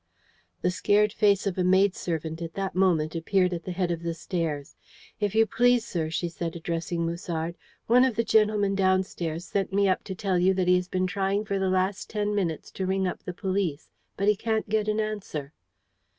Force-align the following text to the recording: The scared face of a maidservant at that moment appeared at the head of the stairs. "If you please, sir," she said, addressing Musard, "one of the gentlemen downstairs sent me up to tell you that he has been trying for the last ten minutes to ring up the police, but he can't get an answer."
The 0.63 0.71
scared 0.71 1.13
face 1.13 1.45
of 1.45 1.59
a 1.59 1.63
maidservant 1.63 2.41
at 2.41 2.55
that 2.55 2.73
moment 2.73 3.13
appeared 3.13 3.53
at 3.53 3.65
the 3.65 3.71
head 3.71 3.91
of 3.91 4.01
the 4.01 4.15
stairs. 4.15 4.75
"If 5.19 5.35
you 5.35 5.45
please, 5.45 5.85
sir," 5.85 6.09
she 6.09 6.27
said, 6.27 6.55
addressing 6.55 7.05
Musard, 7.05 7.53
"one 7.85 8.03
of 8.03 8.15
the 8.15 8.23
gentlemen 8.23 8.73
downstairs 8.73 9.45
sent 9.45 9.71
me 9.71 9.87
up 9.87 10.03
to 10.05 10.15
tell 10.15 10.39
you 10.39 10.55
that 10.55 10.67
he 10.67 10.77
has 10.77 10.87
been 10.87 11.05
trying 11.05 11.45
for 11.45 11.59
the 11.59 11.69
last 11.69 12.09
ten 12.09 12.33
minutes 12.33 12.71
to 12.71 12.87
ring 12.87 13.07
up 13.07 13.21
the 13.21 13.31
police, 13.31 13.91
but 14.17 14.27
he 14.27 14.35
can't 14.35 14.67
get 14.67 14.87
an 14.87 14.99
answer." 14.99 15.53